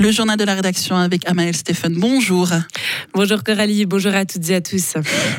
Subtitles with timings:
[0.00, 1.94] Le journal de la rédaction avec Amael Stéphane.
[1.94, 2.50] Bonjour.
[3.14, 4.94] Bonjour Coralie, bonjour à toutes et à tous.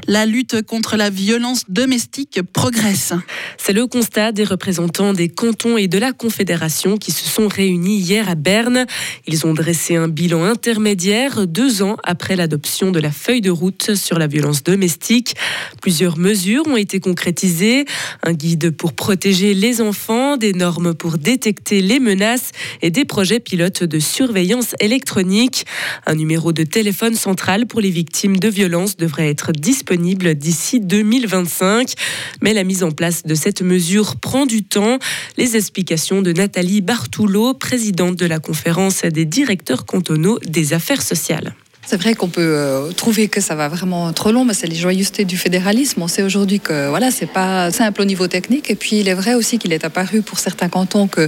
[0.05, 3.13] La lutte contre la violence domestique progresse.
[3.57, 7.99] C'est le constat des représentants des cantons et de la Confédération qui se sont réunis
[7.99, 8.85] hier à Berne.
[9.27, 13.95] Ils ont dressé un bilan intermédiaire deux ans après l'adoption de la feuille de route
[13.95, 15.35] sur la violence domestique.
[15.81, 17.85] Plusieurs mesures ont été concrétisées.
[18.23, 23.39] Un guide pour protéger les enfants, des normes pour détecter les menaces et des projets
[23.39, 24.48] pilotes de surveillance
[24.79, 25.65] électronique.
[26.05, 31.93] Un numéro de téléphone central pour les victimes de violences devrait être disponible d'ici 2025.
[32.41, 34.99] Mais la mise en place de cette mesure prend du temps.
[35.37, 41.53] Les explications de Nathalie Bartoulot, présidente de la conférence des directeurs cantonaux des affaires sociales.
[41.89, 44.75] C'est vrai qu'on peut euh, trouver que ça va vraiment trop long, mais c'est les
[44.75, 46.03] joyeusetés du fédéralisme.
[46.03, 48.69] On sait aujourd'hui que voilà, c'est pas simple au niveau technique.
[48.69, 51.27] Et puis il est vrai aussi qu'il est apparu pour certains cantons que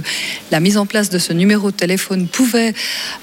[0.52, 2.74] la mise en place de ce numéro de téléphone pouvait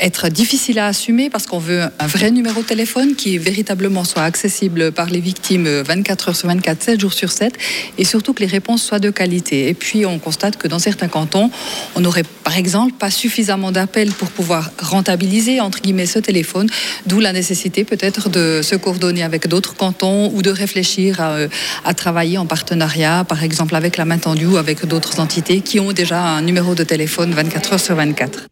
[0.01, 4.23] être difficile à assumer parce qu'on veut un vrai numéro de téléphone qui véritablement soit
[4.23, 7.53] accessible par les victimes 24 heures sur 24, 7 jours sur 7,
[7.97, 9.69] et surtout que les réponses soient de qualité.
[9.69, 11.51] Et puis on constate que dans certains cantons,
[11.95, 16.69] on n'aurait par exemple pas suffisamment d'appels pour pouvoir rentabiliser entre guillemets ce téléphone,
[17.05, 21.37] d'où la la nécessité peut-être de se coordonner avec d'autres cantons ou de réfléchir à,
[21.85, 25.79] à, travailler en partenariat, par exemple avec la main tendue ou avec d'autres entités qui
[25.79, 28.47] ont déjà un numéro de téléphone 24 heures sur 24.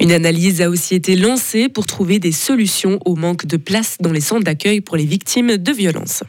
[0.00, 4.12] Une analyse a aussi été lancée pour trouver des solutions au manque de place dans
[4.12, 6.22] les centres d'accueil pour les victimes de violences.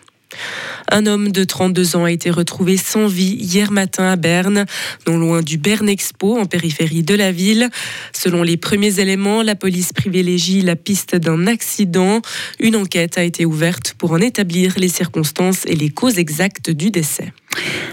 [0.90, 4.66] Un homme de 32 ans a été retrouvé sans vie hier matin à Berne,
[5.08, 7.70] non loin du Berne Expo, en périphérie de la ville.
[8.14, 12.22] Selon les premiers éléments, la police privilégie la piste d'un accident.
[12.60, 16.92] Une enquête a été ouverte pour en établir les circonstances et les causes exactes du
[16.92, 17.32] décès.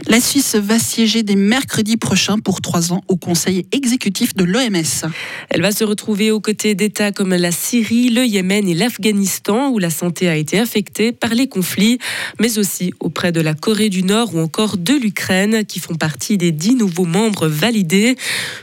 [0.06, 5.10] La Suisse va siéger dès mercredi prochain pour trois ans au Conseil exécutif de l'OMS.
[5.50, 9.78] Elle va se retrouver aux côtés d'États comme la Syrie, le Yémen et l'Afghanistan, où
[9.78, 11.98] la santé a été affectée par les conflits,
[12.38, 16.38] mais aussi auprès de la Corée du Nord ou encore de l'Ukraine, qui font partie
[16.38, 18.16] des dix nouveaux membres validés.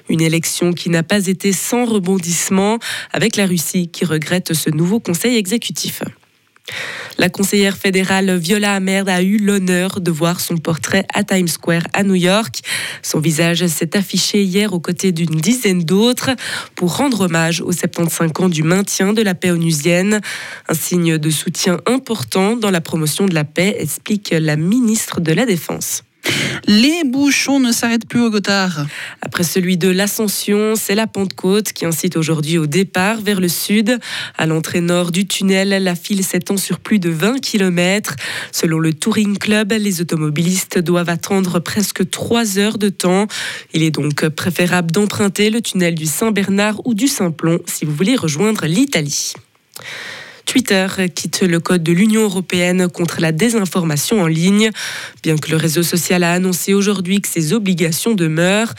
[0.09, 2.79] Une élection qui n'a pas été sans rebondissement,
[3.11, 6.01] avec la Russie qui regrette ce nouveau Conseil exécutif.
[7.17, 11.83] La conseillère fédérale Viola Amerd a eu l'honneur de voir son portrait à Times Square
[11.93, 12.59] à New York.
[13.01, 16.31] Son visage s'est affiché hier aux côtés d'une dizaine d'autres
[16.75, 20.19] pour rendre hommage aux 75 ans du maintien de la paix onusienne.
[20.67, 25.31] Un signe de soutien important dans la promotion de la paix, explique la ministre de
[25.31, 26.03] la Défense.
[26.67, 28.85] Les bouchons ne s'arrêtent plus au Gothard.
[29.21, 33.99] Après celui de l'Ascension, c'est la Pentecôte qui incite aujourd'hui au départ vers le sud.
[34.37, 38.15] À l'entrée nord du tunnel, la file s'étend sur plus de 20 km.
[38.51, 43.27] Selon le Touring Club, les automobilistes doivent attendre presque 3 heures de temps.
[43.73, 48.15] Il est donc préférable d'emprunter le tunnel du Saint-Bernard ou du Saint-Plon si vous voulez
[48.15, 49.33] rejoindre l'Italie.
[50.45, 54.69] Twitter quitte le code de l'Union européenne contre la désinformation en ligne.
[55.23, 58.73] Bien que le réseau social a annoncé aujourd'hui que ses obligations demeurent,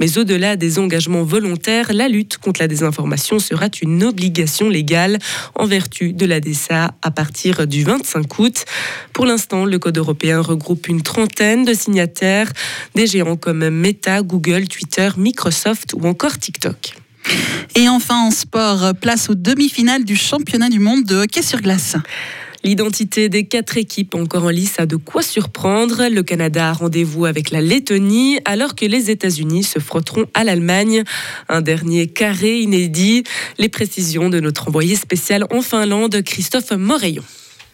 [0.00, 5.18] mais au-delà des engagements volontaires, la lutte contre la désinformation sera une obligation légale
[5.54, 8.64] en vertu de la DSA à partir du 25 août.
[9.12, 12.50] Pour l'instant, le code européen regroupe une trentaine de signataires,
[12.94, 16.94] des géants comme Meta, Google, Twitter, Microsoft ou encore TikTok.
[17.74, 21.96] Et enfin en sport, place aux demi-finales du championnat du monde de hockey sur glace.
[22.62, 26.08] L'identité des quatre équipes encore en lice a de quoi surprendre.
[26.10, 31.02] Le Canada a rendez-vous avec la Lettonie alors que les États-Unis se frotteront à l'Allemagne.
[31.48, 33.24] Un dernier carré inédit.
[33.58, 37.24] Les précisions de notre envoyé spécial en Finlande, Christophe Moreillon.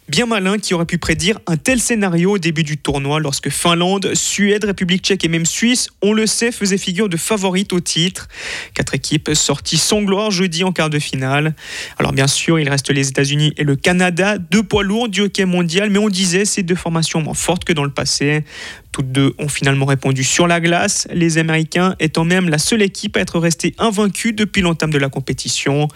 [0.09, 4.13] Bien malin qui aurait pu prédire un tel scénario au début du tournoi lorsque Finlande,
[4.13, 8.29] Suède, République tchèque et même Suisse, on le sait, faisaient figure de favorites au titre.
[8.73, 11.55] Quatre équipes sorties sans gloire jeudi en quart de finale.
[11.97, 15.43] Alors bien sûr, il reste les États-Unis et le Canada, deux poids lourds du hockey
[15.43, 18.45] mondial, mais on disait ces deux formations moins fortes que dans le passé.
[18.93, 23.17] Toutes deux ont finalement répondu sur la glace, les Américains étant même la seule équipe
[23.17, 25.87] à être restée invaincue depuis l'entame de la compétition.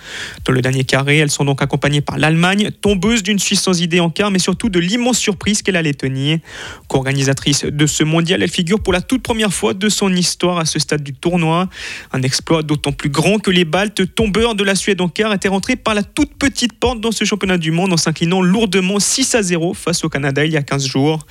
[0.46, 4.01] Dans le dernier carré, elles sont donc accompagnées par l'Allemagne, tombeuse d'une Suisse sans idée
[4.02, 6.40] en mais surtout de l'immense surprise qu'est la Lettonie.
[6.88, 10.66] Co-organisatrice de ce mondial, elle figure pour la toute première fois de son histoire à
[10.66, 11.70] ce stade du tournoi.
[12.12, 15.48] Un exploit d'autant plus grand que les Baltes, tombeurs de la Suède en quart, étaient
[15.48, 19.36] rentrés par la toute petite porte dans ce championnat du monde en s'inclinant lourdement 6
[19.36, 21.26] à 0 face au Canada il y a 15 jours.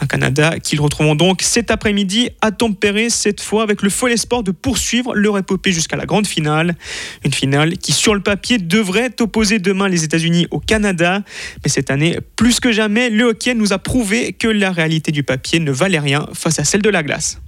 [0.00, 4.42] Un Canada qu'ils retrouveront donc cet après-midi à tempérer cette fois avec le fol espoir
[4.42, 6.76] de poursuivre leur épopée jusqu'à la grande finale.
[7.24, 11.22] Une finale qui, sur le papier, devrait opposer demain les États-Unis au Canada.
[11.64, 15.22] Mais cette année, plus que jamais, le hockey nous a prouvé que la réalité du
[15.22, 17.40] papier ne valait rien face à celle de la glace.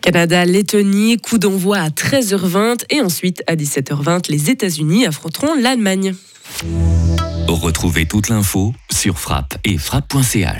[0.00, 6.14] Canada-Lettonie, coup d'envoi à 13h20 et ensuite à 17h20, les États-Unis affronteront l'Allemagne.
[7.48, 10.50] Retrouvez toute l'info sur frappe et frappe.ch.